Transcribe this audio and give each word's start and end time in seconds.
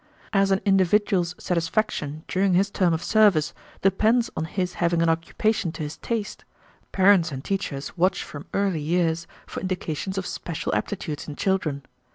As 0.33 0.49
an 0.49 0.61
individual's 0.65 1.35
satisfaction 1.37 2.23
during 2.27 2.55
his 2.55 2.71
term 2.71 2.91
of 2.91 3.03
service 3.03 3.53
depends 3.83 4.31
on 4.35 4.45
his 4.45 4.73
having 4.81 5.03
an 5.03 5.09
occupation 5.09 5.71
to 5.73 5.83
his 5.83 5.97
taste, 5.97 6.43
parents 6.91 7.31
and 7.31 7.43
teachers 7.45 7.95
watch 7.95 8.23
from 8.23 8.47
early 8.51 8.81
years 8.81 9.27
for 9.45 9.59
indications 9.61 10.17
of 10.17 10.25
special 10.25 10.73
aptitudes 10.73 11.27
in 11.27 11.35
children. 11.35 11.83